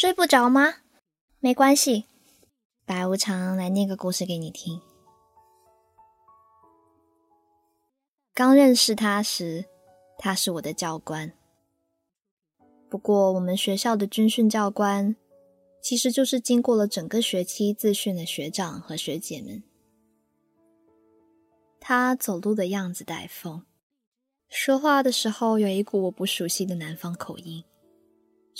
[0.00, 0.76] 睡不着吗？
[1.40, 2.04] 没关系，
[2.86, 4.80] 白无常来念个故事给你听。
[8.32, 9.64] 刚认识他时，
[10.16, 11.32] 他是我的教官。
[12.88, 15.16] 不过，我们学校的军训教官，
[15.82, 19.64] 其实就是经过了整个学期自训的学长和学姐们。
[21.80, 23.66] 他走路的样子带风，
[24.48, 27.64] 说话的时候有一股我不熟悉的南方口音。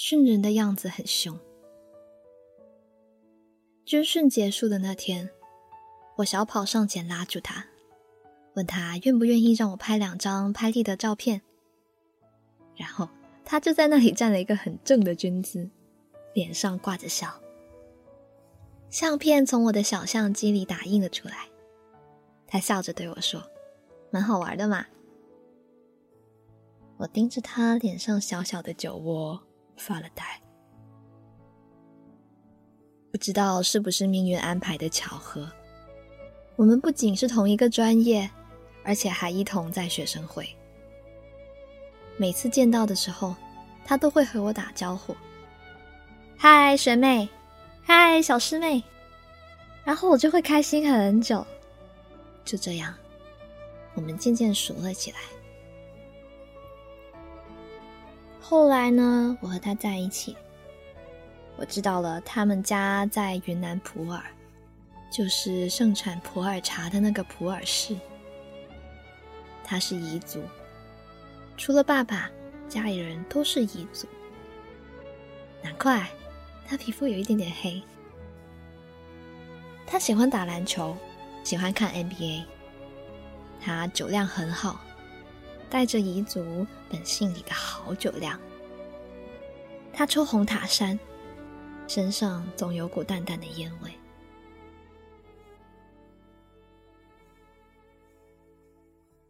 [0.01, 1.37] 训人的样子很凶。
[3.85, 5.29] 军训结束的那天，
[6.19, 7.67] 我小跑上前拉住他，
[8.55, 11.43] 问他愿不愿意让我拍两张拍立得照片。
[12.77, 13.09] 然后
[13.45, 15.69] 他就在那里站了一个很正的军姿，
[16.33, 17.35] 脸上挂着笑。
[18.89, 21.49] 相片从我的小相机里打印了出来，
[22.47, 23.43] 他笑着对我说
[24.13, 24.87] ：“蛮好玩的嘛。”
[26.99, 29.43] 我盯着他脸上小小的酒窝。
[29.79, 30.25] 发了呆，
[33.11, 35.51] 不知道是不是命运安排的巧合。
[36.57, 38.29] 我们不仅是同一个专业，
[38.85, 40.49] 而且还一同在学生会。
[42.17, 43.35] 每次见到的时候，
[43.85, 45.17] 他都会和我打招呼
[46.37, 47.29] ：“嗨，学妹，
[47.83, 48.83] 嗨，小师妹。”
[49.85, 51.47] 然后我就会开心很久。
[52.45, 52.93] 就这样，
[53.95, 55.19] 我们渐渐熟了起来。
[58.51, 60.35] 后来呢，我和他在一起。
[61.59, 64.23] 我知道了，他们家在云南普洱，
[65.11, 67.95] 就是盛产普洱茶的那个普洱市。
[69.63, 70.43] 他是彝族，
[71.59, 72.31] 除了爸爸，
[72.71, 74.09] 家里人都是彝族。
[75.63, 76.09] 难怪
[76.67, 77.83] 他皮肤有一点点黑。
[79.87, 80.97] 他喜欢打篮球，
[81.45, 82.45] 喜欢看 NBA。
[83.61, 84.81] 他酒量很好。
[85.71, 88.41] 带着彝族本性里的好酒量，
[89.93, 90.99] 他抽红塔山，
[91.87, 93.91] 身上总有股淡淡的烟味。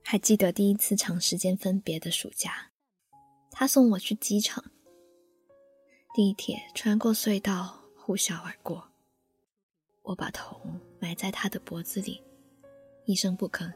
[0.05, 2.71] 还记得第一次长时间分别的暑假，
[3.51, 4.65] 他送我去机场，
[6.15, 8.89] 地铁穿过隧道呼啸而过，
[10.03, 10.59] 我把头
[10.99, 12.23] 埋在他的脖子里，
[13.05, 13.71] 一声不吭。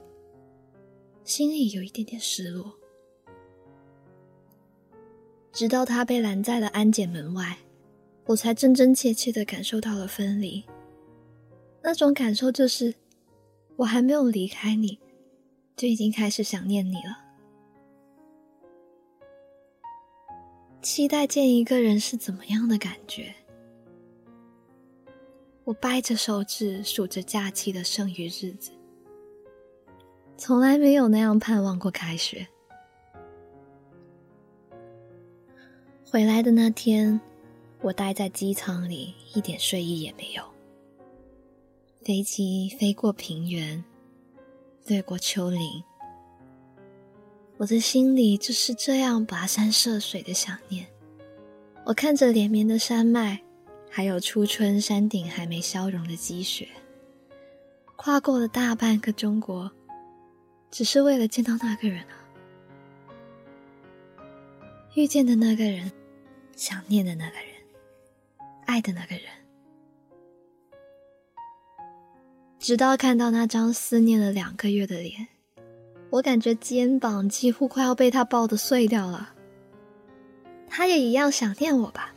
[1.25, 2.75] 心里有一点点失落，
[5.53, 7.59] 直到他被拦在了安检门外，
[8.27, 10.65] 我才真真切切的感受到了分离。
[11.81, 12.95] 那种感受就是，
[13.77, 14.99] 我还没有离开你，
[15.77, 17.19] 就已经开始想念你了。
[20.83, 23.33] 期待见一个人是怎么样的感觉？
[25.63, 28.73] 我掰着手指数着假期的剩余日子。
[30.45, 32.45] 从来没有那样盼望过开学。
[36.05, 37.21] 回来的那天，
[37.81, 40.43] 我待在机舱里，一点睡意也没有。
[42.05, 43.85] 飞机飞过平原，
[44.85, 45.85] 掠过丘陵，
[47.59, 50.85] 我的心里就是这样跋山涉水的想念。
[51.85, 53.41] 我看着连绵的山脉，
[53.89, 56.69] 还有初春山顶还没消融的积雪，
[57.95, 59.71] 跨过了大半个中国。
[60.73, 62.17] 只是为了见到那个人啊，
[64.95, 65.93] 遇见的那个人，
[66.57, 67.47] 想念的那个人，
[68.65, 69.25] 爱的那个人，
[72.59, 75.29] 直到看到那张思念了两个月的脸，
[76.09, 79.35] 我感觉肩膀几乎快要被他抱得碎掉了。
[80.71, 82.15] 他也一样想念我吧？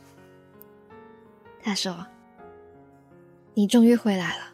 [1.62, 2.06] 他说
[3.52, 4.50] ：“你终于回来了。”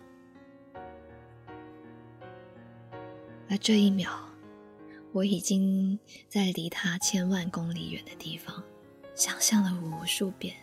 [3.53, 4.09] 而这一秒，
[5.13, 8.65] 我已经在离他千万公里远的地方，
[9.15, 10.57] 想象了无数遍。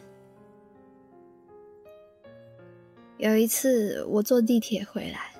[3.19, 5.35] 有一次，我坐地铁回来，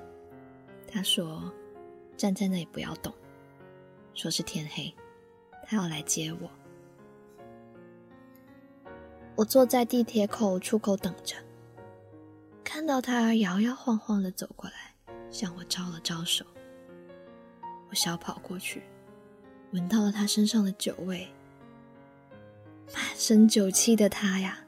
[0.86, 1.52] 他说
[2.16, 3.12] ：“站在那里不要动。”
[4.14, 4.94] 说是天黑，
[5.64, 6.48] 他要来接我。
[9.34, 11.34] 我坐在地铁口出口等着，
[12.62, 14.94] 看到他摇摇晃晃的走过来，
[15.32, 16.46] 向我招了招手。
[17.90, 18.82] 我小跑过去，
[19.72, 21.28] 闻到了他身上的酒味，
[22.94, 24.58] 满身酒气的他呀，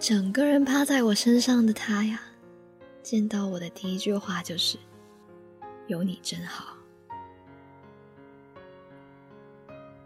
[0.00, 2.20] 整个人趴在我身上的他呀，
[3.04, 4.76] 见到我的第一句话就是
[5.86, 6.76] ：“有你真好。”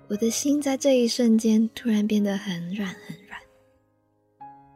[0.06, 3.40] 我的心在这一瞬间突然变得很软很软。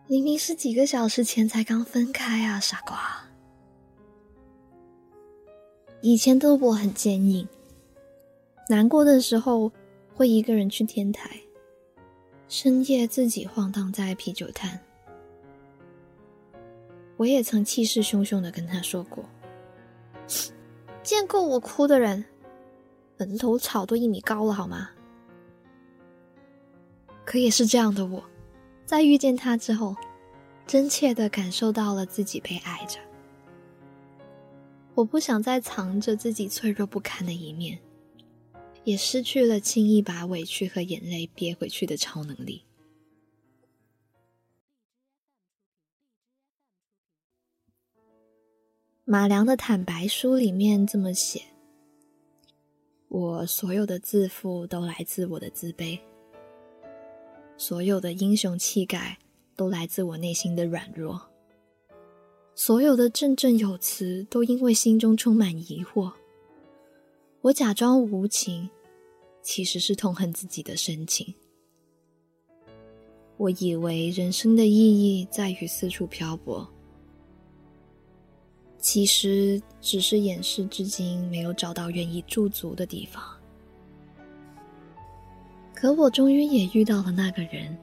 [0.06, 3.26] 明明是几个小时前才刚分开啊，傻瓜！
[6.00, 7.46] 以前的我很坚硬。
[8.69, 9.70] 难过的时候，
[10.14, 11.38] 会一个人去天台，
[12.49, 14.81] 深夜自己晃荡在啤酒摊，
[17.16, 19.25] 我也曾气势汹汹的跟他说过
[21.02, 22.25] ：“见过我哭的人，
[23.19, 24.88] 坟头草都一米高了，好吗？”
[27.26, 28.25] 可也是这样的我，
[28.87, 29.94] 在遇见他之后，
[30.67, 32.99] 真切的感受到了自己被爱着。
[34.94, 37.78] 我不想再藏着自己脆弱不堪的一面，
[38.84, 42.62] 也失去了轻易把委屈和眼泪憋回去的超能力。
[49.06, 51.42] 马良的坦白书里面这么写
[53.08, 55.98] ：“我所有的自负都来自我的自卑。”
[57.56, 59.19] 所有的英雄气概
[59.54, 61.31] 都来自我内心的软弱，
[62.54, 66.12] 所有的振振有词都因为心中充满疑惑。
[67.42, 68.70] 我假装无情，
[69.44, 71.32] 其实是痛恨自己的深情。
[73.37, 76.67] 我以为人生的意义在于四处漂泊，
[78.79, 83.23] 其实只是掩饰至今没有找到愿意驻足的地方。
[85.75, 87.76] 可我终于也遇到了那个人，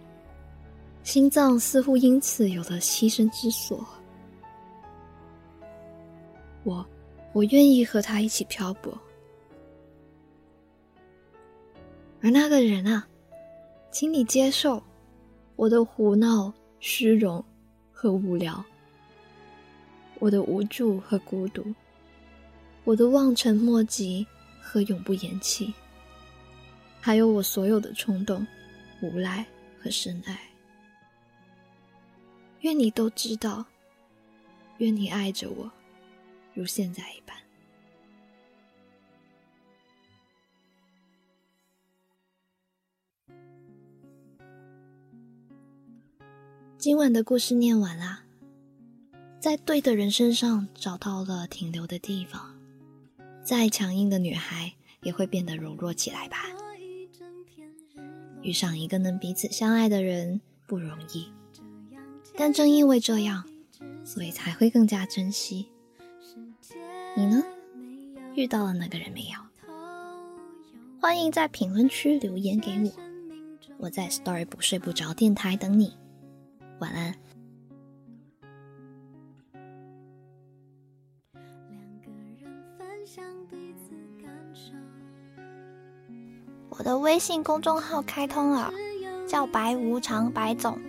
[1.04, 3.86] 心脏似乎因此有了栖身之所。
[6.64, 6.84] 我，
[7.34, 8.98] 我愿意和他一起漂泊。
[12.24, 13.08] 而那个人啊，
[13.92, 14.82] 请你接受
[15.56, 17.44] 我的胡闹、虚荣
[17.92, 18.64] 和无聊，
[20.20, 21.66] 我的无助和孤独，
[22.84, 24.26] 我的望尘莫及
[24.62, 25.74] 和永不言弃。
[27.00, 28.46] 还有我所有的冲动、
[29.02, 29.44] 无赖
[29.82, 30.40] 和深爱，
[32.60, 33.66] 愿你都知道，
[34.78, 35.72] 愿你爱着我，
[36.54, 37.36] 如现在一般。
[46.82, 48.24] 今晚的故事念完啦，
[49.40, 52.60] 在对的人身上找到了停留的地方，
[53.44, 54.74] 再强硬的女孩
[55.04, 56.38] 也会变得柔弱起来吧。
[58.42, 61.32] 遇上一个能彼此相爱的人不容易，
[62.36, 63.48] 但正因为这样，
[64.04, 65.68] 所以才会更加珍惜。
[67.16, 67.44] 你呢？
[68.34, 69.40] 遇到了那个人没有？
[71.00, 72.92] 欢迎在评论区留言给我，
[73.78, 75.94] 我在 Story 不睡不着电台等你。
[76.82, 77.14] 晚安。
[86.70, 88.74] 我的微信公众号开通了，
[89.28, 90.80] 叫白无常白总，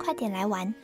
[0.00, 0.74] 快点来玩。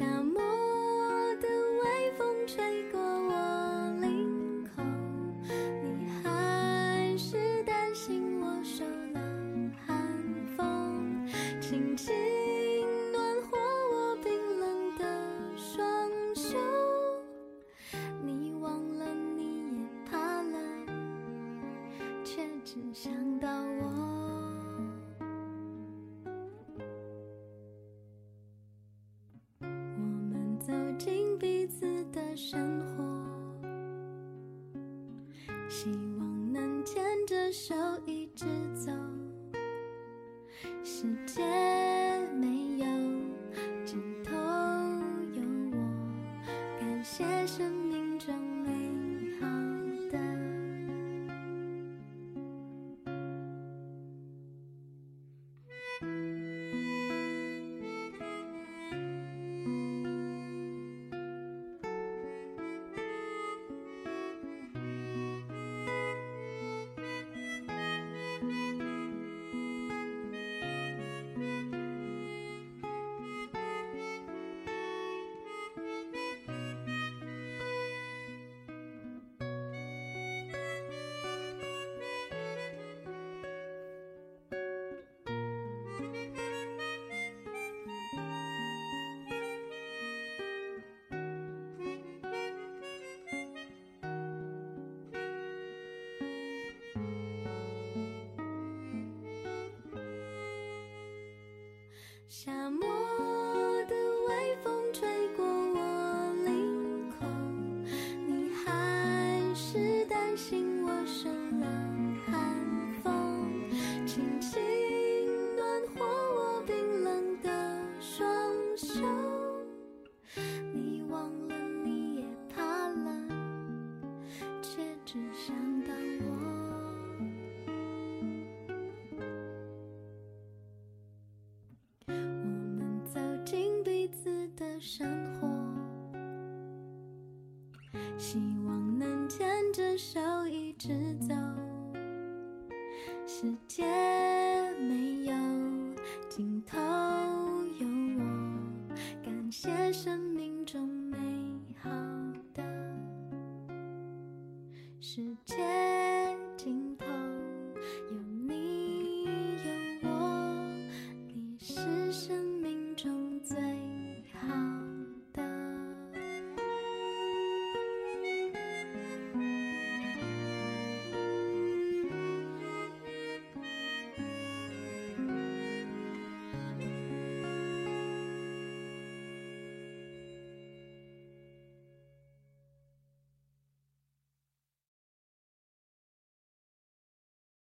[0.00, 0.40] 夏末
[1.42, 1.48] 的
[1.82, 4.82] 微风吹过我领口，
[5.84, 8.82] 你还是担心我受
[9.12, 9.20] 了
[9.86, 9.94] 寒
[10.56, 11.28] 风，
[11.60, 12.14] 轻轻
[13.12, 13.58] 暖和
[13.92, 15.04] 我冰冷的
[15.54, 16.56] 双手。
[18.22, 19.04] 你忘了，
[19.36, 20.58] 你也怕了，
[22.24, 23.79] 却只想到我。
[32.12, 33.09] 的生活。